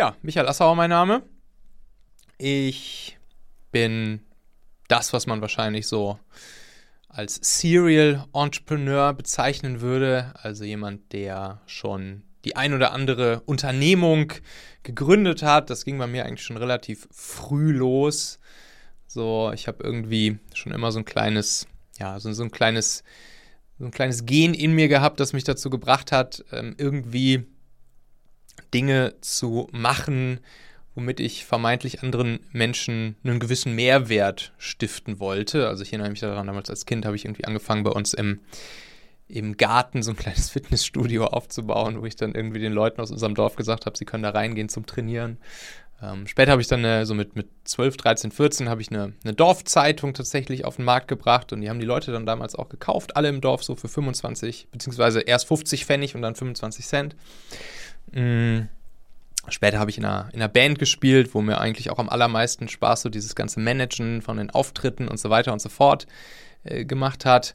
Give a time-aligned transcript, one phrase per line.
[0.00, 1.22] Ja, Michael Assauer mein Name.
[2.38, 3.18] Ich
[3.70, 4.22] bin
[4.88, 6.18] das, was man wahrscheinlich so
[7.10, 10.32] als Serial Entrepreneur bezeichnen würde.
[10.42, 14.32] Also jemand, der schon die ein oder andere Unternehmung
[14.84, 15.68] gegründet hat.
[15.68, 18.38] Das ging bei mir eigentlich schon relativ früh los.
[19.06, 21.66] So, ich habe irgendwie schon immer so ein kleines,
[21.98, 23.04] ja, so, so ein kleines,
[23.78, 27.44] so ein kleines Gen in mir gehabt, das mich dazu gebracht hat, ähm, irgendwie
[28.72, 30.40] Dinge zu machen,
[30.94, 35.68] womit ich vermeintlich anderen Menschen einen gewissen Mehrwert stiften wollte.
[35.68, 38.40] Also ich erinnere mich daran, damals als Kind habe ich irgendwie angefangen bei uns im,
[39.28, 43.34] im Garten so ein kleines Fitnessstudio aufzubauen, wo ich dann irgendwie den Leuten aus unserem
[43.34, 45.38] Dorf gesagt habe, sie können da reingehen zum Trainieren.
[46.02, 49.12] Ähm, später habe ich dann äh, so mit, mit 12, 13, 14 habe ich eine,
[49.22, 52.70] eine Dorfzeitung tatsächlich auf den Markt gebracht und die haben die Leute dann damals auch
[52.70, 57.16] gekauft, alle im Dorf so für 25, beziehungsweise erst 50 Pfennig und dann 25 Cent.
[58.12, 58.68] Mhm.
[59.48, 62.68] Später habe ich in einer, in einer Band gespielt, wo mir eigentlich auch am allermeisten
[62.68, 66.06] Spaß so dieses ganze Managen von den Auftritten und so weiter und so fort
[66.64, 67.54] äh, gemacht hat.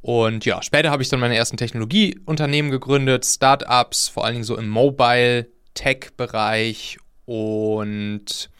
[0.00, 4.56] Und ja, später habe ich dann meine ersten Technologieunternehmen gegründet, Startups, vor allen Dingen so
[4.56, 6.98] im Mobile-Tech-Bereich.
[7.24, 8.50] Und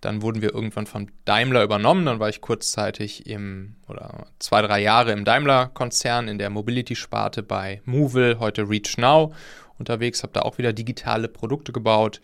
[0.00, 2.06] dann wurden wir irgendwann von Daimler übernommen.
[2.06, 7.82] Dann war ich kurzzeitig im, oder zwei, drei Jahre im Daimler-Konzern in der Mobility-Sparte bei
[7.84, 9.34] Movil, heute Reach Now
[9.82, 12.20] unterwegs, habe da auch wieder digitale Produkte gebaut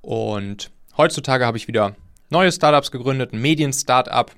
[0.00, 1.94] und heutzutage habe ich wieder
[2.30, 4.30] neue Startups gegründet, ein Medien-Startup,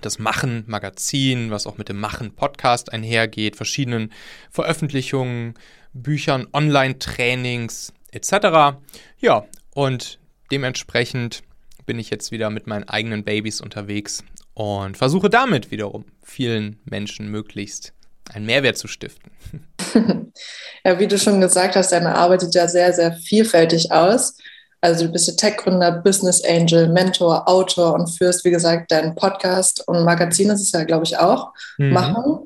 [0.00, 4.12] das Machen Magazin, was auch mit dem Machen Podcast einhergeht, verschiedenen
[4.50, 5.54] Veröffentlichungen,
[5.92, 8.78] Büchern, Online-Trainings etc.
[9.18, 10.18] Ja, und
[10.50, 11.42] dementsprechend
[11.86, 14.24] bin ich jetzt wieder mit meinen eigenen Babys unterwegs
[14.54, 17.92] und versuche damit wiederum vielen Menschen möglichst
[18.32, 19.30] einen Mehrwert zu stiften.
[20.86, 24.36] Ja, wie du schon gesagt hast, deine Arbeit sieht ja sehr, sehr vielfältig aus.
[24.82, 29.82] Also du bist ja Tech-Gründer, Business Angel, Mentor, Autor und führst, wie gesagt, deinen Podcast
[29.88, 31.90] und Magazin, das ist ja, glaube ich, auch, mhm.
[31.90, 32.38] machen.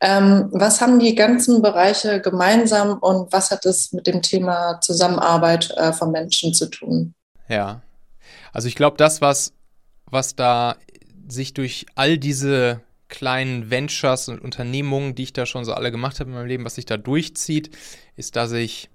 [0.00, 5.70] Ähm, was haben die ganzen Bereiche gemeinsam und was hat es mit dem Thema Zusammenarbeit
[5.76, 7.14] äh, von Menschen zu tun?
[7.48, 7.82] Ja,
[8.54, 9.52] also ich glaube, das, was,
[10.06, 10.76] was da
[11.28, 12.80] sich durch all diese
[13.12, 16.64] kleinen Ventures und Unternehmungen, die ich da schon so alle gemacht habe in meinem Leben,
[16.64, 17.70] was sich da durchzieht,
[18.16, 18.88] ist, dass ich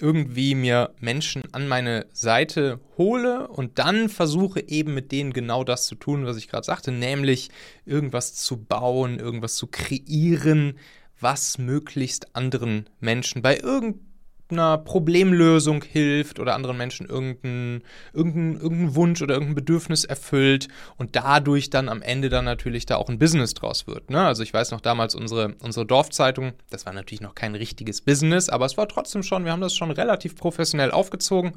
[0.00, 5.86] irgendwie mir Menschen an meine Seite hole und dann versuche eben mit denen genau das
[5.86, 7.50] zu tun, was ich gerade sagte, nämlich
[7.84, 10.78] irgendwas zu bauen, irgendwas zu kreieren,
[11.20, 14.09] was möglichst anderen Menschen bei irgendeinem
[14.50, 21.16] einer Problemlösung hilft oder anderen Menschen irgendeinen irgendein, irgendein Wunsch oder irgendein Bedürfnis erfüllt und
[21.16, 24.10] dadurch dann am Ende dann natürlich da auch ein Business draus wird.
[24.10, 24.20] Ne?
[24.20, 28.48] Also ich weiß noch damals unsere, unsere Dorfzeitung, das war natürlich noch kein richtiges Business,
[28.48, 31.52] aber es war trotzdem schon, wir haben das schon relativ professionell aufgezogen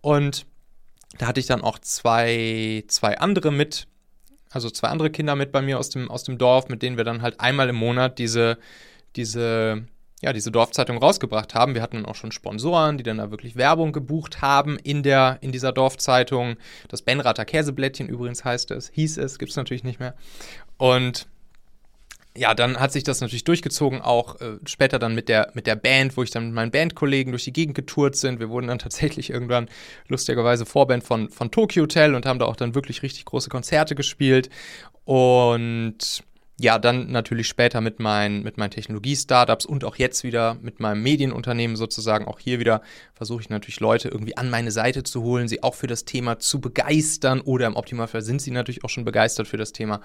[0.00, 0.46] und
[1.18, 3.86] da hatte ich dann auch zwei, zwei andere mit,
[4.50, 7.04] also zwei andere Kinder mit bei mir aus dem, aus dem Dorf, mit denen wir
[7.04, 8.58] dann halt einmal im Monat diese,
[9.16, 9.86] diese
[10.22, 11.74] ja, diese Dorfzeitung rausgebracht haben.
[11.74, 15.38] Wir hatten dann auch schon Sponsoren, die dann da wirklich Werbung gebucht haben in, der,
[15.42, 16.56] in dieser Dorfzeitung.
[16.88, 20.14] Das Benrather Käseblättchen übrigens heißt es, hieß es, gibt es natürlich nicht mehr.
[20.78, 21.26] Und
[22.36, 25.76] ja, dann hat sich das natürlich durchgezogen, auch äh, später dann mit der, mit der
[25.76, 28.40] Band, wo ich dann mit meinen Bandkollegen durch die Gegend getourt sind.
[28.40, 29.68] Wir wurden dann tatsächlich irgendwann
[30.08, 33.94] lustigerweise Vorband von, von Tokyo Hotel und haben da auch dann wirklich richtig große Konzerte
[33.94, 34.50] gespielt.
[35.04, 36.24] Und
[36.58, 41.02] ja, dann natürlich später mit meinen, mit meinen Technologie-Startups und auch jetzt wieder mit meinem
[41.02, 42.24] Medienunternehmen sozusagen.
[42.26, 42.80] Auch hier wieder
[43.14, 46.38] versuche ich natürlich Leute irgendwie an meine Seite zu holen, sie auch für das Thema
[46.38, 50.00] zu begeistern oder im Optimalfall sind sie natürlich auch schon begeistert für das Thema.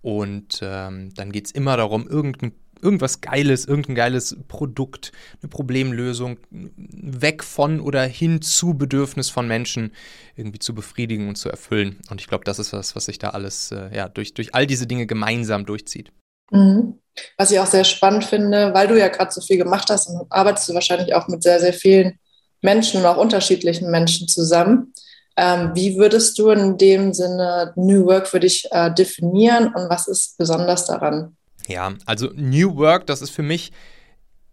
[0.00, 2.52] Und ähm, dann geht es immer darum, irgendein
[2.82, 9.92] irgendwas Geiles, irgendein geiles Produkt, eine Problemlösung weg von oder hin zu Bedürfnis von Menschen
[10.36, 12.00] irgendwie zu befriedigen und zu erfüllen.
[12.10, 14.66] Und ich glaube, das ist was, was sich da alles äh, ja, durch, durch all
[14.66, 16.12] diese Dinge gemeinsam durchzieht.
[16.50, 16.98] Mhm.
[17.36, 20.26] Was ich auch sehr spannend finde, weil du ja gerade so viel gemacht hast und
[20.30, 22.18] arbeitest du wahrscheinlich auch mit sehr, sehr vielen
[22.62, 24.92] Menschen und auch unterschiedlichen Menschen zusammen.
[25.36, 30.08] Ähm, wie würdest du in dem Sinne New Work für dich äh, definieren und was
[30.08, 31.36] ist besonders daran?
[31.68, 33.72] Ja, also New Work, das ist für mich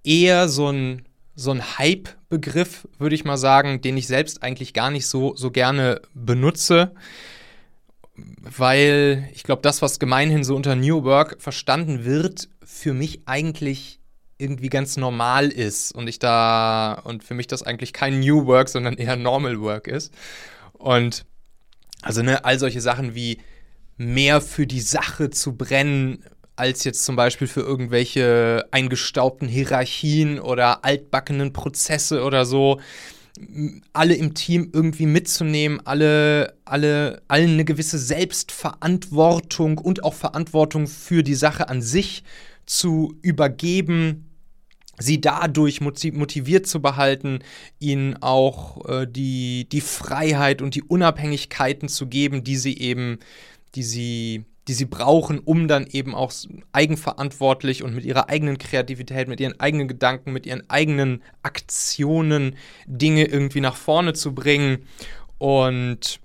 [0.04, 4.92] eher so ein, so ein Hype-Begriff, würde ich mal sagen, den ich selbst eigentlich gar
[4.92, 6.94] nicht so, so gerne benutze,
[8.16, 14.00] weil ich glaube, das, was gemeinhin so unter New Work verstanden wird, für mich eigentlich
[14.38, 18.70] irgendwie ganz normal ist und ich da und für mich das eigentlich kein New Work,
[18.70, 20.14] sondern eher Normal Work ist.
[20.74, 21.26] Und
[22.02, 23.40] also ne, all solche Sachen wie
[23.98, 26.24] mehr für die Sache zu brennen,
[26.60, 32.80] als jetzt zum Beispiel für irgendwelche eingestaubten Hierarchien oder altbackenen Prozesse oder so.
[33.94, 41.24] alle im Team irgendwie mitzunehmen, alle, alle, allen eine gewisse Selbstverantwortung und auch Verantwortung für
[41.24, 42.24] die Sache an sich
[42.66, 44.30] zu übergeben,
[45.00, 47.40] sie dadurch motiviert zu behalten,
[47.80, 53.20] ihnen auch äh, die, die Freiheit und die Unabhängigkeiten zu geben, die sie eben,
[53.76, 56.32] die sie, die sie brauchen, um dann eben auch
[56.74, 62.56] eigenverantwortlich und mit ihrer eigenen Kreativität, mit ihren eigenen Gedanken, mit ihren eigenen Aktionen
[62.86, 64.86] Dinge irgendwie nach vorne zu bringen
[65.40, 66.20] und,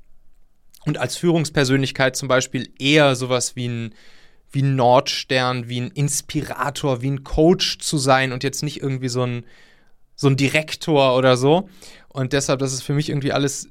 [0.84, 3.94] und als Führungspersönlichkeit zum Beispiel eher sowas wie ein
[4.52, 9.08] wie ein Nordstern, wie ein Inspirator, wie ein Coach zu sein und jetzt nicht irgendwie
[9.08, 9.44] so ein,
[10.14, 11.68] so ein Direktor oder so.
[12.08, 13.68] Und deshalb, das ist für mich irgendwie alles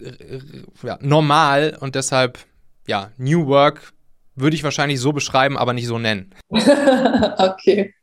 [0.82, 2.38] ja, normal und deshalb,
[2.86, 3.93] ja, New Work
[4.36, 6.34] würde ich wahrscheinlich so beschreiben, aber nicht so nennen.
[6.50, 7.94] okay.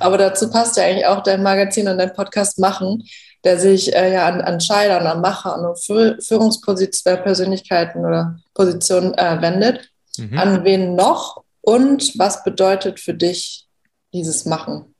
[0.00, 3.04] Aber dazu passt ja eigentlich auch dein Magazin und dein Podcast Machen,
[3.44, 9.90] der sich äh, ja an, an Scheidern, an Macher, an Führungspersönlichkeiten oder Positionen äh, wendet.
[10.16, 10.36] Mhm.
[10.38, 13.66] An wen noch und was bedeutet für dich
[14.12, 14.94] dieses Machen?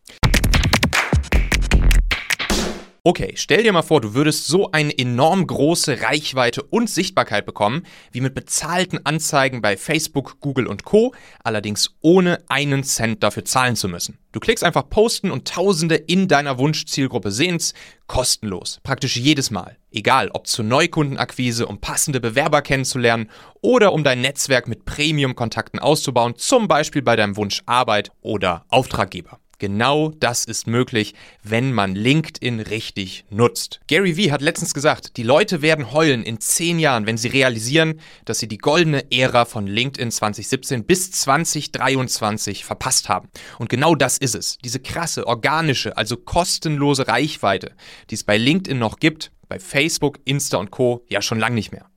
[3.05, 7.85] Okay, stell dir mal vor, du würdest so eine enorm große Reichweite und Sichtbarkeit bekommen,
[8.11, 11.15] wie mit bezahlten Anzeigen bei Facebook, Google und Co,
[11.45, 14.19] allerdings ohne einen Cent dafür zahlen zu müssen.
[14.33, 17.73] Du klickst einfach posten und Tausende in deiner Wunschzielgruppe sehen's,
[18.09, 19.77] kostenlos, praktisch jedes Mal.
[19.91, 23.31] Egal, ob zur Neukundenakquise, um passende Bewerber kennenzulernen
[23.63, 29.39] oder um dein Netzwerk mit Premium-Kontakten auszubauen, zum Beispiel bei deinem Wunsch Arbeit oder Auftraggeber.
[29.59, 33.81] Genau das ist möglich, wenn man LinkedIn richtig nutzt.
[33.89, 38.01] Gary Vee hat letztens gesagt, die Leute werden heulen in zehn Jahren, wenn sie realisieren,
[38.25, 43.29] dass sie die goldene Ära von LinkedIn 2017 bis 2023 verpasst haben.
[43.59, 44.59] Und genau das ist es.
[44.59, 47.73] Diese krasse, organische, also kostenlose Reichweite,
[48.11, 51.05] die es bei LinkedIn noch gibt, bei Facebook, Insta und Co.
[51.09, 51.91] ja schon lange nicht mehr.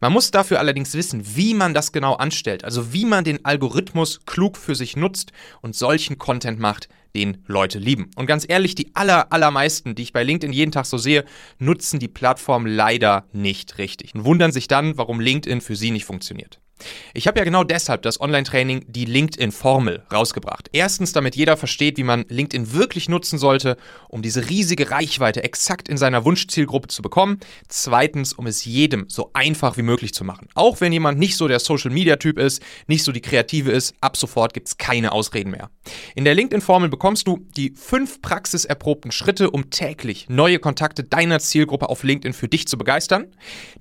[0.00, 4.20] Man muss dafür allerdings wissen, wie man das genau anstellt, also wie man den Algorithmus
[4.24, 8.10] klug für sich nutzt und solchen Content macht, den Leute lieben.
[8.16, 11.24] Und ganz ehrlich, die aller, allermeisten, die ich bei LinkedIn jeden Tag so sehe,
[11.58, 16.04] nutzen die Plattform leider nicht richtig und wundern sich dann, warum LinkedIn für sie nicht
[16.04, 16.60] funktioniert.
[17.14, 20.68] Ich habe ja genau deshalb das Online-Training die LinkedIn-Formel rausgebracht.
[20.72, 23.76] Erstens, damit jeder versteht, wie man LinkedIn wirklich nutzen sollte,
[24.08, 27.40] um diese riesige Reichweite exakt in seiner Wunschzielgruppe zu bekommen.
[27.68, 30.48] Zweitens, um es jedem so einfach wie möglich zu machen.
[30.54, 34.52] Auch wenn jemand nicht so der Social-Media-Typ ist, nicht so die Kreative ist, ab sofort
[34.52, 35.70] gibt es keine Ausreden mehr.
[36.14, 41.88] In der LinkedIn-Formel bekommst du die fünf praxiserprobten Schritte, um täglich neue Kontakte deiner Zielgruppe
[41.88, 43.26] auf LinkedIn für dich zu begeistern,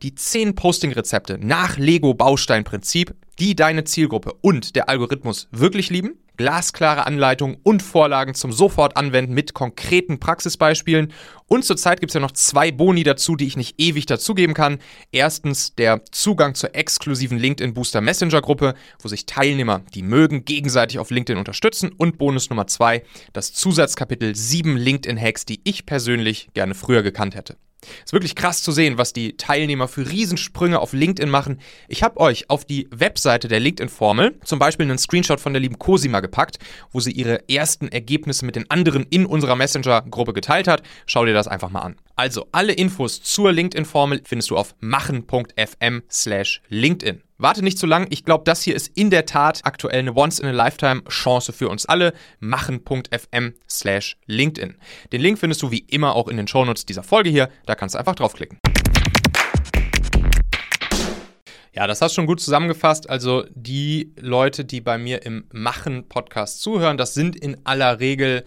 [0.02, 7.06] die zehn Posting-Rezepte nach Lego-Bausteinprinzip Prinzip, die deine Zielgruppe und der Algorithmus wirklich lieben, glasklare
[7.06, 11.12] Anleitungen und Vorlagen zum sofort anwenden mit konkreten Praxisbeispielen.
[11.48, 14.78] Und zurzeit gibt es ja noch zwei Boni dazu, die ich nicht ewig dazugeben kann.
[15.12, 21.00] Erstens der Zugang zur exklusiven LinkedIn Booster Messenger Gruppe, wo sich Teilnehmer, die mögen, gegenseitig
[21.00, 21.92] auf LinkedIn unterstützen.
[21.98, 23.04] Und Bonus Nummer zwei,
[23.34, 27.58] das Zusatzkapitel 7 LinkedIn Hacks, die ich persönlich gerne früher gekannt hätte.
[28.04, 31.60] Ist wirklich krass zu sehen, was die Teilnehmer für Riesensprünge auf LinkedIn machen.
[31.88, 35.78] Ich habe euch auf die Webseite der LinkedIn-Formel zum Beispiel einen Screenshot von der lieben
[35.78, 36.58] Cosima gepackt,
[36.92, 40.84] wo sie ihre ersten Ergebnisse mit den anderen in unserer Messenger-Gruppe geteilt hat.
[41.06, 41.98] Schau dir das einfach mal an.
[42.16, 47.22] Also, alle Infos zur LinkedIn-Formel findest du auf machen.fm slash LinkedIn.
[47.40, 51.54] Warte nicht zu lang, ich glaube, das hier ist in der Tat aktuell eine Once-in-a-Lifetime-Chance
[51.54, 52.14] für uns alle.
[52.40, 54.76] Machen.fm slash LinkedIn.
[55.12, 57.94] Den Link findest du wie immer auch in den Shownotes dieser Folge hier, da kannst
[57.94, 58.58] du einfach draufklicken.
[61.74, 63.08] Ja, das hast du schon gut zusammengefasst.
[63.08, 68.46] Also die Leute, die bei mir im Machen-Podcast zuhören, das sind in aller Regel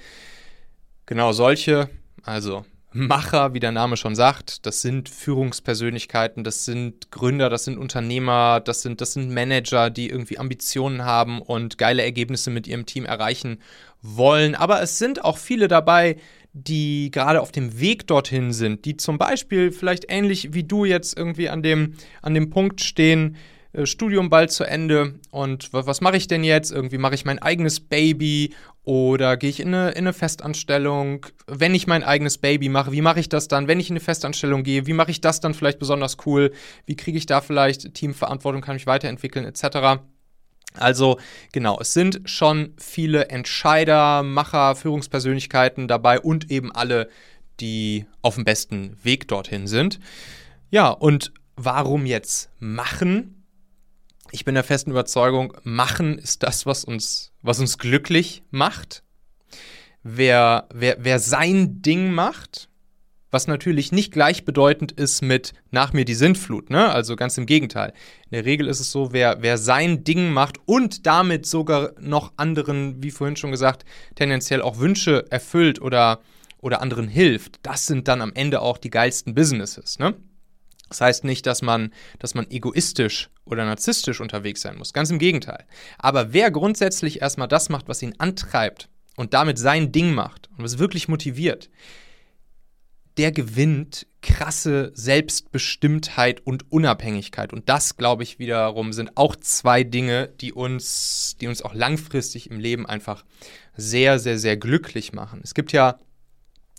[1.06, 1.90] genau solche.
[2.25, 7.78] Also Macher, wie der Name schon sagt, das sind Führungspersönlichkeiten, das sind Gründer, das sind
[7.78, 12.87] Unternehmer, das sind, das sind Manager, die irgendwie Ambitionen haben und geile Ergebnisse mit ihrem
[12.87, 13.59] Team erreichen
[14.02, 14.56] wollen.
[14.56, 16.16] Aber es sind auch viele dabei,
[16.52, 21.16] die gerade auf dem Weg dorthin sind, die zum Beispiel vielleicht ähnlich wie du jetzt
[21.16, 23.37] irgendwie an dem, an dem Punkt stehen,
[23.85, 26.73] Studium bald zu Ende und was mache ich denn jetzt?
[26.73, 31.27] Irgendwie mache ich mein eigenes Baby oder gehe ich in eine, in eine Festanstellung?
[31.47, 33.69] Wenn ich mein eigenes Baby mache, wie mache ich das dann?
[33.69, 36.53] Wenn ich in eine Festanstellung gehe, wie mache ich das dann vielleicht besonders cool?
[36.87, 40.00] Wie kriege ich da vielleicht Teamverantwortung, kann mich weiterentwickeln etc.?
[40.75, 41.19] Also
[41.53, 47.09] genau, es sind schon viele Entscheider, Macher, Führungspersönlichkeiten dabei und eben alle,
[47.61, 50.00] die auf dem besten Weg dorthin sind.
[50.71, 53.39] Ja, und warum jetzt machen?
[54.32, 59.02] Ich bin der festen Überzeugung, machen ist das, was uns, was uns glücklich macht.
[60.02, 62.70] Wer, wer, wer sein Ding macht,
[63.32, 66.90] Was natürlich nicht gleichbedeutend ist mit nach mir die Sintflut, ne?
[66.90, 67.92] Also ganz im Gegenteil.
[68.25, 72.32] In der Regel ist es so, wer, wer sein Ding macht und damit sogar noch
[72.37, 73.84] anderen, wie vorhin schon gesagt,
[74.16, 76.20] tendenziell auch Wünsche erfüllt oder,
[76.58, 80.14] oder anderen hilft, das sind dann am Ende auch die geilsten Businesses, ne?
[80.90, 84.92] Das heißt nicht, dass man, dass man egoistisch oder narzisstisch unterwegs sein muss.
[84.92, 85.64] Ganz im Gegenteil.
[85.99, 90.64] Aber wer grundsätzlich erstmal das macht, was ihn antreibt und damit sein Ding macht und
[90.64, 91.70] was wirklich motiviert,
[93.16, 97.52] der gewinnt krasse Selbstbestimmtheit und Unabhängigkeit.
[97.52, 102.50] Und das, glaube ich, wiederum sind auch zwei Dinge, die uns, die uns auch langfristig
[102.50, 103.25] im Leben einfach
[103.76, 105.40] sehr, sehr, sehr glücklich machen.
[105.44, 106.00] Es gibt ja,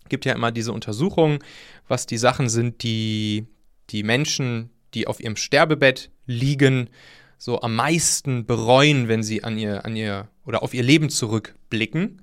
[0.10, 1.40] gibt ja immer diese Untersuchungen,
[1.88, 3.48] was die Sachen sind, die
[3.92, 6.90] die Menschen, die auf ihrem Sterbebett liegen,
[7.38, 12.22] so am meisten bereuen, wenn sie an ihr, an ihr oder auf ihr Leben zurückblicken.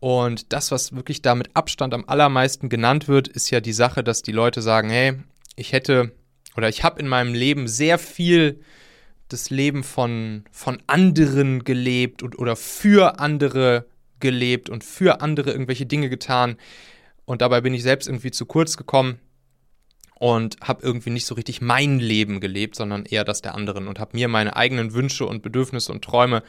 [0.00, 4.02] Und das, was wirklich da mit Abstand am allermeisten genannt wird, ist ja die Sache,
[4.02, 5.14] dass die Leute sagen, hey,
[5.56, 6.12] ich hätte
[6.56, 8.60] oder ich habe in meinem Leben sehr viel
[9.28, 13.86] das Leben von, von anderen gelebt und, oder für andere
[14.18, 16.56] gelebt und für andere irgendwelche Dinge getan.
[17.24, 19.20] Und dabei bin ich selbst irgendwie zu kurz gekommen
[20.18, 23.98] und habe irgendwie nicht so richtig mein Leben gelebt, sondern eher das der anderen und
[23.98, 26.42] habe mir meine eigenen Wünsche und Bedürfnisse und Träume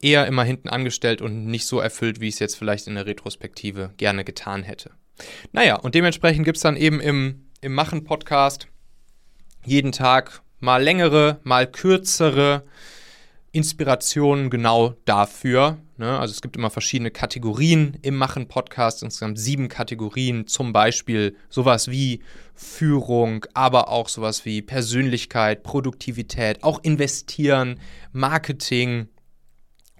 [0.00, 3.06] eher immer hinten angestellt und nicht so erfüllt, wie ich es jetzt vielleicht in der
[3.06, 4.90] Retrospektive gerne getan hätte.
[5.52, 8.66] Naja, und dementsprechend gibt es dann eben im, im Machen-Podcast
[9.64, 12.64] jeden Tag mal längere, mal kürzere
[13.52, 15.78] Inspirationen genau dafür.
[15.98, 16.18] Ne?
[16.18, 22.22] Also es gibt immer verschiedene Kategorien im Machen-Podcast, insgesamt sieben Kategorien, zum Beispiel sowas wie
[22.54, 27.78] Führung, aber auch sowas wie Persönlichkeit, Produktivität, auch investieren,
[28.12, 29.08] Marketing,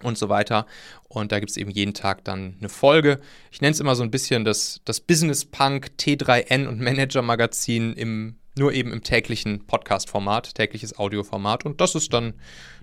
[0.03, 0.67] und so weiter.
[1.09, 3.21] Und da gibt es eben jeden Tag dann eine Folge.
[3.51, 7.93] Ich nenne es immer so ein bisschen das, das Business Punk T3N und Manager Magazin
[7.95, 11.65] im, nur eben im täglichen Podcast-Format, tägliches Audioformat.
[11.65, 12.35] Und das ist dann,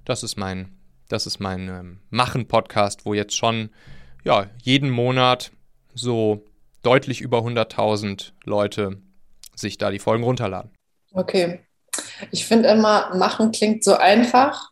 [0.05, 3.69] das ist mein, das ist mein ähm, Machen-Podcast, wo jetzt schon
[4.23, 5.51] ja, jeden Monat
[5.93, 6.43] so
[6.81, 9.01] deutlich über 100.000 Leute
[9.55, 10.71] sich da die Folgen runterladen.
[11.13, 11.61] Okay.
[12.31, 14.69] Ich finde immer, machen klingt so einfach,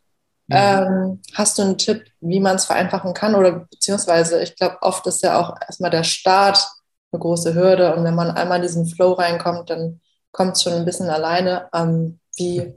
[0.48, 0.56] Mhm.
[0.56, 3.36] Ähm, hast du einen Tipp, wie man es vereinfachen kann?
[3.36, 6.66] Oder beziehungsweise, ich glaube, oft ist ja auch erstmal der Start
[7.12, 7.96] eine große Hürde.
[7.96, 10.00] Und wenn man einmal in diesen Flow reinkommt, dann
[10.38, 11.67] kommt schon ein bisschen alleine.
[11.74, 12.74] Ähm, wie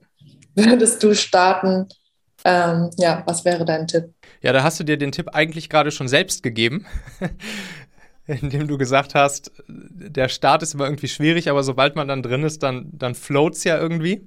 [0.54, 1.88] würdest du starten?
[2.44, 4.14] Ähm, ja, was wäre dein Tipp?
[4.40, 6.86] Ja, da hast du dir den Tipp eigentlich gerade schon selbst gegeben,
[8.26, 12.44] indem du gesagt hast, der Start ist immer irgendwie schwierig, aber sobald man dann drin
[12.44, 14.26] ist, dann, dann es ja irgendwie.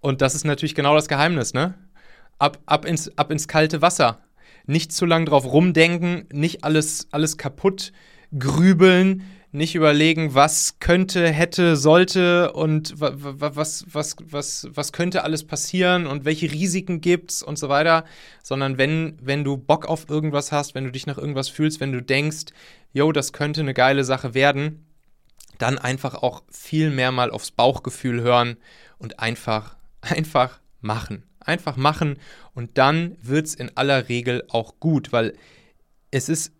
[0.00, 1.74] Und das ist natürlich genau das Geheimnis, ne?
[2.38, 4.20] ab, ab, ins, ab ins kalte Wasser.
[4.66, 7.92] Nicht zu lange drauf rumdenken, nicht alles, alles kaputt
[8.36, 9.22] grübeln,
[9.56, 16.24] nicht überlegen, was könnte, hätte, sollte und was, was, was, was könnte alles passieren und
[16.24, 18.04] welche Risiken gibt's und so weiter,
[18.42, 21.92] sondern wenn, wenn du Bock auf irgendwas hast, wenn du dich nach irgendwas fühlst, wenn
[21.92, 22.52] du denkst,
[22.92, 24.84] yo, das könnte eine geile Sache werden,
[25.58, 28.58] dann einfach auch viel mehr mal aufs Bauchgefühl hören
[28.98, 31.24] und einfach, einfach machen.
[31.40, 32.18] Einfach machen
[32.54, 35.34] und dann wird es in aller Regel auch gut, weil
[36.10, 36.52] es ist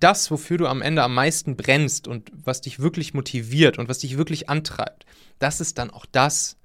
[0.00, 3.98] das, wofür du am Ende am meisten brennst und was dich wirklich motiviert und was
[3.98, 5.06] dich wirklich antreibt.
[5.38, 6.56] Das ist dann auch das,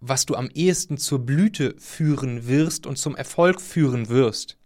[0.00, 4.58] was du am ehesten zur Blüte führen wirst und zum Erfolg führen wirst.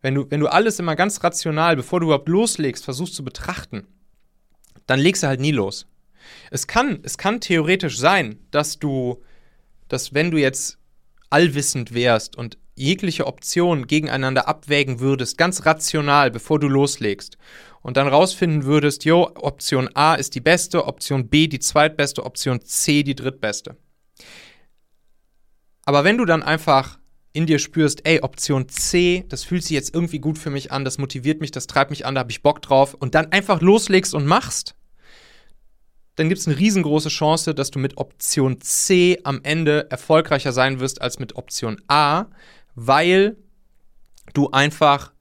[0.00, 3.86] Wenn du, wenn du alles immer ganz rational, bevor du überhaupt loslegst, versuchst zu betrachten,
[4.86, 5.86] dann legst du halt nie los.
[6.50, 9.22] Es kann, es kann theoretisch sein, dass du,
[9.88, 10.78] dass wenn du jetzt
[11.30, 17.36] allwissend wärst und jegliche Option gegeneinander abwägen würdest, ganz rational, bevor du loslegst,
[17.82, 22.60] und dann rausfinden würdest, jo, Option A ist die beste, Option B die zweitbeste, Option
[22.62, 23.76] C die drittbeste.
[25.84, 26.98] Aber wenn du dann einfach
[27.32, 30.84] in dir spürst, ey, Option C, das fühlt sich jetzt irgendwie gut für mich an,
[30.84, 33.60] das motiviert mich, das treibt mich an, da habe ich Bock drauf, und dann einfach
[33.60, 34.74] loslegst und machst,
[36.16, 40.78] dann gibt es eine riesengroße Chance, dass du mit Option C am Ende erfolgreicher sein
[40.78, 42.26] wirst als mit Option A,
[42.74, 43.36] weil
[44.34, 45.12] du einfach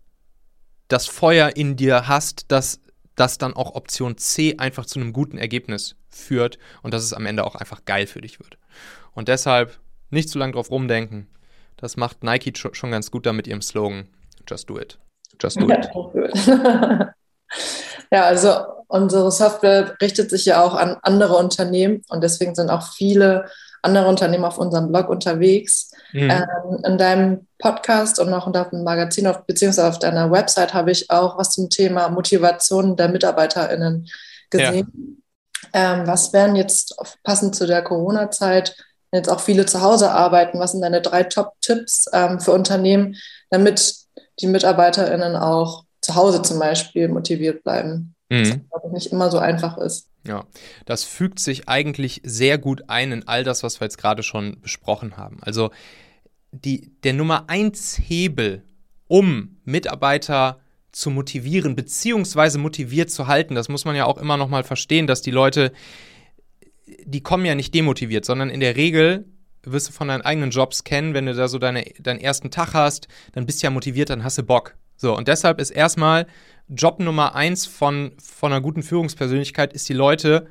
[0.87, 2.81] das Feuer in dir hast, dass
[3.15, 7.25] das dann auch Option C einfach zu einem guten Ergebnis führt und dass es am
[7.25, 8.57] Ende auch einfach geil für dich wird.
[9.13, 9.79] Und deshalb
[10.09, 11.27] nicht zu lange drauf rumdenken.
[11.77, 14.07] Das macht Nike schon ganz gut da mit ihrem Slogan.
[14.47, 14.99] Just do it.
[15.41, 15.87] Just do it.
[18.13, 18.49] Ja, also
[18.91, 23.45] unsere Software richtet sich ja auch an andere Unternehmen und deswegen sind auch viele
[23.81, 25.91] andere Unternehmen auf unserem Blog unterwegs.
[26.13, 26.29] Mhm.
[26.29, 30.91] Ähm, in deinem Podcast und auch in deinem Magazin auf, beziehungsweise auf deiner Website habe
[30.91, 34.07] ich auch was zum Thema Motivation der MitarbeiterInnen
[34.49, 35.23] gesehen.
[35.73, 38.75] Ähm, was wären jetzt passend zu der Corona-Zeit,
[39.09, 43.15] wenn jetzt auch viele zu Hause arbeiten, was sind deine drei Top-Tipps ähm, für Unternehmen,
[43.49, 43.95] damit
[44.41, 48.15] die MitarbeiterInnen auch zu Hause zum Beispiel motiviert bleiben?
[48.31, 48.61] Mhm.
[48.71, 50.07] Was nicht immer so einfach ist.
[50.25, 50.45] Ja,
[50.85, 54.61] das fügt sich eigentlich sehr gut ein in all das, was wir jetzt gerade schon
[54.61, 55.39] besprochen haben.
[55.41, 55.71] Also
[56.53, 58.63] die, der Nummer eins Hebel,
[59.07, 60.61] um Mitarbeiter
[60.93, 65.07] zu motivieren, beziehungsweise motiviert zu halten, das muss man ja auch immer noch mal verstehen,
[65.07, 65.73] dass die Leute,
[67.03, 69.25] die kommen ja nicht demotiviert, sondern in der Regel
[69.63, 72.73] wirst du von deinen eigenen Jobs kennen, wenn du da so deine, deinen ersten Tag
[72.73, 74.75] hast, dann bist du ja motiviert, dann hast du Bock.
[74.95, 76.27] So, und deshalb ist erstmal
[76.67, 80.47] Job Nummer eins von, von einer guten Führungspersönlichkeit, ist die Leute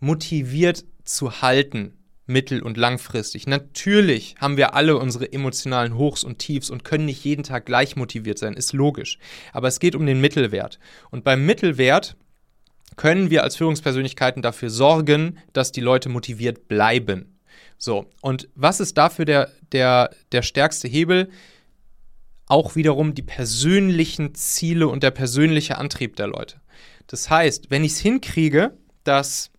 [0.00, 3.46] motiviert zu halten, mittel- und langfristig.
[3.46, 7.96] Natürlich haben wir alle unsere emotionalen Hochs und Tiefs und können nicht jeden Tag gleich
[7.96, 9.18] motiviert sein, ist logisch.
[9.52, 10.78] Aber es geht um den Mittelwert.
[11.10, 12.16] Und beim Mittelwert
[12.96, 17.38] können wir als Führungspersönlichkeiten dafür sorgen, dass die Leute motiviert bleiben.
[17.78, 21.30] So, und was ist dafür der, der, der stärkste Hebel?
[22.48, 26.60] Auch wiederum die persönlichen Ziele und der persönliche Antrieb der Leute.
[27.06, 29.50] Das heißt, wenn ich es hinkriege, dass,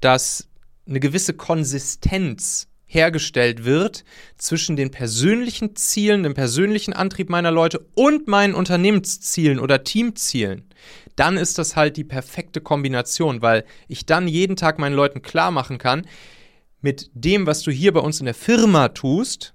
[0.00, 0.48] dass
[0.86, 4.04] eine gewisse Konsistenz hergestellt wird
[4.36, 10.68] zwischen den persönlichen Zielen, dem persönlichen Antrieb meiner Leute und meinen Unternehmenszielen oder Teamzielen,
[11.16, 15.50] dann ist das halt die perfekte Kombination, weil ich dann jeden Tag meinen Leuten klar
[15.50, 16.06] machen kann,
[16.82, 19.54] mit dem, was du hier bei uns in der Firma tust,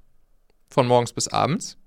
[0.70, 1.78] von morgens bis abends,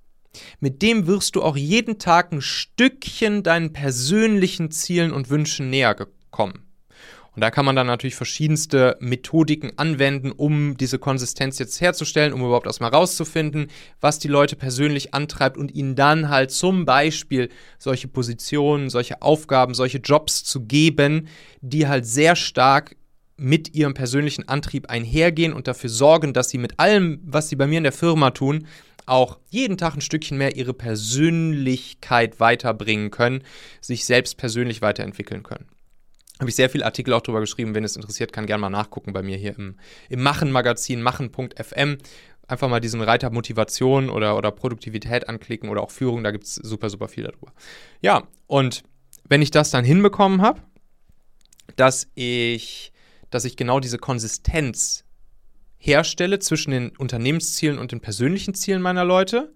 [0.61, 5.97] mit dem wirst du auch jeden Tag ein Stückchen deinen persönlichen Zielen und Wünschen näher
[6.31, 6.71] kommen.
[7.35, 12.41] Und da kann man dann natürlich verschiedenste Methodiken anwenden, um diese Konsistenz jetzt herzustellen, um
[12.41, 13.69] überhaupt erstmal rauszufinden,
[14.01, 19.75] was die Leute persönlich antreibt und ihnen dann halt zum Beispiel solche Positionen, solche Aufgaben,
[19.75, 21.29] solche Jobs zu geben,
[21.61, 22.97] die halt sehr stark
[23.37, 27.67] mit ihrem persönlichen Antrieb einhergehen und dafür sorgen, dass sie mit allem, was sie bei
[27.67, 28.67] mir in der Firma tun,
[29.07, 33.43] auch jeden Tag ein Stückchen mehr ihre Persönlichkeit weiterbringen können,
[33.81, 35.67] sich selbst persönlich weiterentwickeln können.
[36.41, 37.75] Habe ich sehr viele Artikel auch darüber geschrieben.
[37.75, 39.77] Wenn es interessiert, kann gerne mal nachgucken bei mir hier im,
[40.09, 41.99] im Machen-Magazin, machen.fm.
[42.49, 46.55] Einfach mal diesen Reiter Motivation oder, oder Produktivität anklicken oder auch Führung, da gibt es
[46.55, 47.53] super, super viel darüber.
[48.01, 48.83] Ja, und
[49.29, 50.61] wenn ich das dann hinbekommen habe,
[51.77, 52.93] dass ich,
[53.31, 55.05] dass ich genau diese Konsistenz
[55.81, 59.53] herstelle zwischen den Unternehmenszielen und den persönlichen Zielen meiner Leute,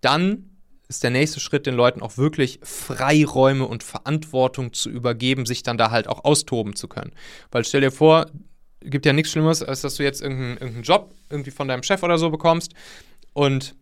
[0.00, 0.50] dann
[0.88, 5.78] ist der nächste Schritt, den Leuten auch wirklich Freiräume und Verantwortung zu übergeben, sich dann
[5.78, 7.12] da halt auch austoben zu können.
[7.52, 8.26] Weil stell dir vor,
[8.80, 12.02] gibt ja nichts Schlimmeres, als dass du jetzt irgendeinen, irgendeinen Job irgendwie von deinem Chef
[12.02, 12.72] oder so bekommst
[13.34, 13.76] und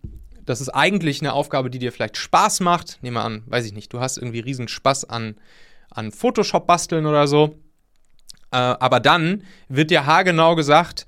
[0.44, 2.98] das ist eigentlich eine Aufgabe, die dir vielleicht Spaß macht.
[3.02, 5.36] Nehmen wir an, weiß ich nicht, du hast irgendwie riesen Spaß an,
[5.90, 7.58] an Photoshop basteln oder so.
[8.50, 11.06] Äh, aber dann wird dir haargenau gesagt,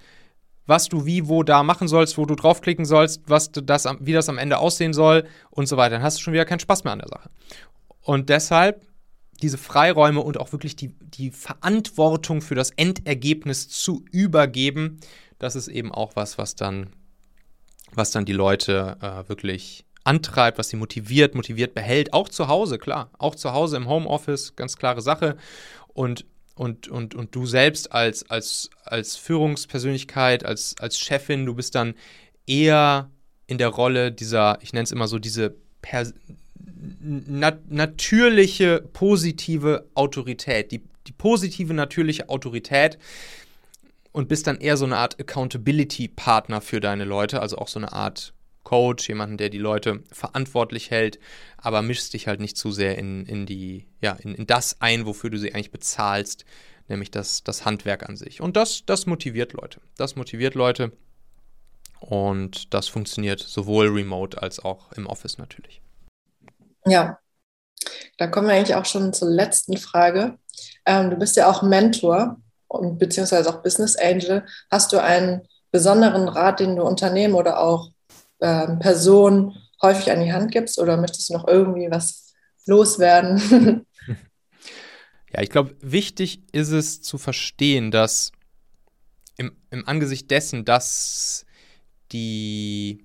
[0.71, 4.29] was du wie, wo da machen sollst, wo du draufklicken sollst, was das, wie das
[4.29, 5.97] am Ende aussehen soll und so weiter.
[5.97, 7.29] Dann hast du schon wieder keinen Spaß mehr an der Sache.
[8.01, 8.87] Und deshalb
[9.43, 15.01] diese Freiräume und auch wirklich die, die Verantwortung für das Endergebnis zu übergeben,
[15.39, 16.91] das ist eben auch was, was dann,
[17.93, 22.79] was dann die Leute äh, wirklich antreibt, was sie motiviert, motiviert behält, auch zu Hause,
[22.79, 25.37] klar, auch zu Hause im Homeoffice, ganz klare Sache.
[25.89, 26.27] Und
[26.61, 31.95] und, und, und du selbst als, als, als Führungspersönlichkeit, als, als Chefin, du bist dann
[32.47, 33.09] eher
[33.47, 36.13] in der Rolle dieser, ich nenne es immer so, diese Pers
[37.01, 42.99] nat natürliche, positive Autorität, die, die positive, natürliche Autorität
[44.13, 47.95] und bist dann eher so eine Art Accountability-Partner für deine Leute, also auch so eine
[47.95, 48.35] Art
[48.71, 51.19] Coach, jemanden, der die Leute verantwortlich hält,
[51.57, 55.07] aber mischst dich halt nicht zu sehr in, in, die, ja, in, in das ein,
[55.07, 56.45] wofür du sie eigentlich bezahlst,
[56.87, 58.41] nämlich das, das Handwerk an sich.
[58.41, 59.81] Und das, das motiviert Leute.
[59.97, 60.93] Das motiviert Leute.
[61.99, 65.83] Und das funktioniert sowohl remote als auch im Office natürlich.
[66.87, 67.19] Ja,
[68.19, 70.39] da kommen wir eigentlich auch schon zur letzten Frage.
[70.87, 72.37] Ähm, du bist ja auch Mentor
[72.69, 74.47] und beziehungsweise auch Business Angel.
[74.71, 77.91] Hast du einen besonderen Rat, den du Unternehmen oder auch
[78.41, 82.35] ähm, Person häufig an die Hand gibst oder möchtest du noch irgendwie was
[82.67, 83.87] loswerden?
[85.33, 88.33] ja, ich glaube, wichtig ist es zu verstehen, dass
[89.37, 91.47] im, im Angesicht dessen, dass
[92.13, 93.05] die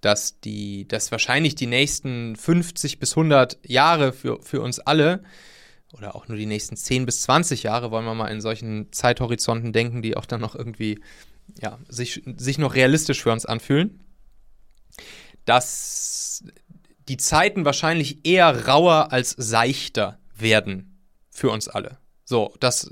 [0.00, 5.22] dass die, dass wahrscheinlich die nächsten 50 bis 100 Jahre für, für uns alle
[5.92, 9.72] oder auch nur die nächsten 10 bis 20 Jahre, wollen wir mal in solchen Zeithorizonten
[9.72, 11.00] denken, die auch dann noch irgendwie,
[11.60, 14.00] ja, sich, sich noch realistisch für uns anfühlen,
[15.44, 16.44] dass
[17.08, 21.98] die Zeiten wahrscheinlich eher rauer als seichter werden für uns alle.
[22.24, 22.90] So, das,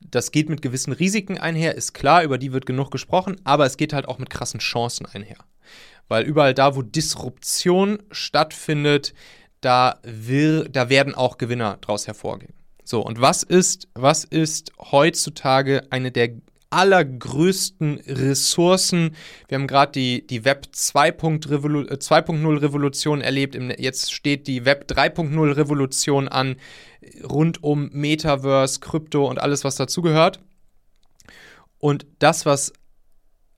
[0.00, 3.76] das geht mit gewissen Risiken einher, ist klar, über die wird genug gesprochen, aber es
[3.76, 5.38] geht halt auch mit krassen Chancen einher.
[6.08, 9.14] Weil überall da, wo Disruption stattfindet,
[9.60, 12.54] da, will, da werden auch Gewinner daraus hervorgehen.
[12.84, 16.30] So, und was ist, was ist heutzutage eine der
[16.72, 19.14] allergrößten Ressourcen?
[19.48, 23.56] Wir haben gerade die, die Web 2.0 Revolution erlebt.
[23.78, 26.56] Jetzt steht die Web 3.0 Revolution an,
[27.22, 30.40] rund um Metaverse, Krypto und alles, was dazugehört.
[31.78, 32.72] Und das, was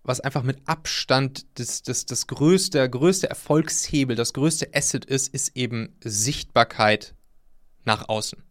[0.05, 5.33] was einfach mit Abstand das, das, das größte, der größte Erfolgshebel, das größte Asset ist,
[5.33, 7.15] ist eben Sichtbarkeit
[7.85, 8.44] nach außen.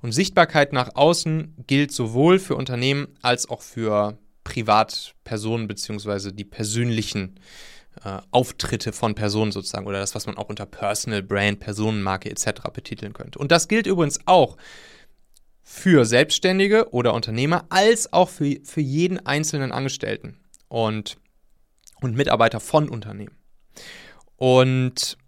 [0.00, 7.38] Und Sichtbarkeit nach außen gilt sowohl für Unternehmen als auch für Privatpersonen beziehungsweise die persönlichen
[8.04, 12.62] äh, Auftritte von Personen sozusagen oder das, was man auch unter Personal Brand, Personenmarke etc.
[12.72, 13.38] betiteln könnte.
[13.38, 14.56] Und das gilt übrigens auch
[15.62, 21.16] für Selbstständige oder Unternehmer als auch für, für jeden einzelnen Angestellten und,
[22.00, 23.36] und Mitarbeiter von Unternehmen.
[24.36, 25.18] Und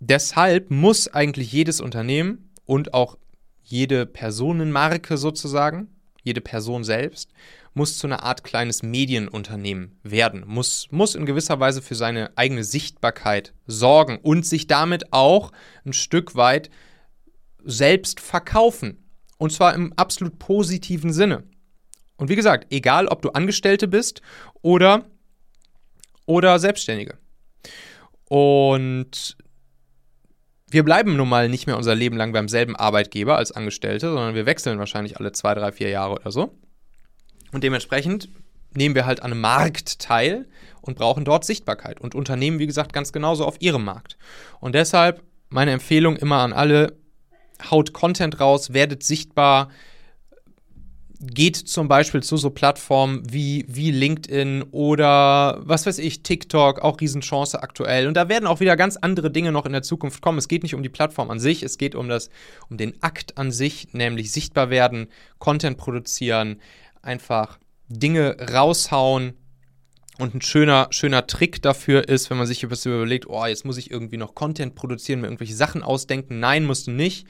[0.00, 3.16] deshalb muss eigentlich jedes Unternehmen und auch
[3.62, 5.88] jede Personenmarke sozusagen,
[6.22, 7.30] jede Person selbst,
[7.74, 12.64] muss zu einer Art kleines Medienunternehmen werden, muss, muss in gewisser Weise für seine eigene
[12.64, 15.52] Sichtbarkeit sorgen und sich damit auch
[15.84, 16.70] ein Stück weit
[17.64, 18.98] selbst verkaufen.
[19.38, 21.44] Und zwar im absolut positiven Sinne.
[22.16, 24.22] Und wie gesagt, egal ob du Angestellte bist
[24.60, 25.06] oder,
[26.26, 27.18] oder Selbstständige.
[28.28, 29.36] Und
[30.72, 34.34] wir bleiben nun mal nicht mehr unser Leben lang beim selben Arbeitgeber als Angestellte, sondern
[34.34, 36.58] wir wechseln wahrscheinlich alle zwei, drei, vier Jahre oder so.
[37.52, 38.28] Und dementsprechend
[38.74, 40.48] nehmen wir halt an einem Markt teil
[40.80, 42.00] und brauchen dort Sichtbarkeit.
[42.00, 44.16] Und Unternehmen, wie gesagt, ganz genauso auf ihrem Markt.
[44.60, 46.96] Und deshalb meine Empfehlung immer an alle,
[47.70, 49.68] haut Content raus, werdet sichtbar,
[51.22, 57.00] geht zum Beispiel zu so Plattformen wie, wie LinkedIn oder was weiß ich, TikTok, auch
[57.00, 58.08] Riesenchance aktuell.
[58.08, 60.38] Und da werden auch wieder ganz andere Dinge noch in der Zukunft kommen.
[60.38, 62.28] Es geht nicht um die Plattform an sich, es geht um, das,
[62.68, 65.08] um den Akt an sich, nämlich sichtbar werden,
[65.38, 66.60] Content produzieren,
[67.02, 67.58] einfach
[67.88, 69.34] Dinge raushauen.
[70.18, 73.78] Und ein schöner, schöner Trick dafür ist, wenn man sich etwas überlegt, oh, jetzt muss
[73.78, 76.38] ich irgendwie noch Content produzieren, mir irgendwelche Sachen ausdenken.
[76.38, 77.26] Nein, musst du nicht.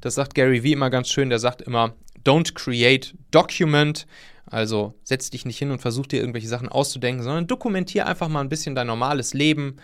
[0.00, 1.28] Das sagt Gary Vee immer ganz schön.
[1.28, 4.06] Der sagt immer, don't create, document.
[4.46, 8.40] Also setz dich nicht hin und versuch dir irgendwelche Sachen auszudenken, sondern dokumentier einfach mal
[8.40, 9.76] ein bisschen dein normales Leben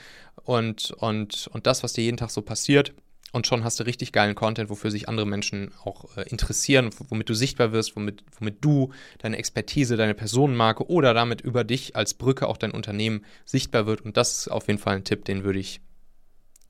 [0.42, 2.92] und, und, und das, was dir jeden Tag so passiert.
[3.32, 7.28] Und schon hast du richtig geilen Content, wofür sich andere Menschen auch äh, interessieren, womit
[7.28, 12.14] du sichtbar wirst, womit, womit du deine Expertise, deine Personenmarke oder damit über dich als
[12.14, 14.00] Brücke auch dein Unternehmen sichtbar wird.
[14.00, 15.80] Und das ist auf jeden Fall ein Tipp, den würde ich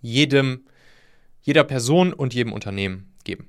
[0.01, 0.65] jedem,
[1.41, 3.49] jeder Person und jedem Unternehmen geben.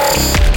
[0.00, 0.49] Bye.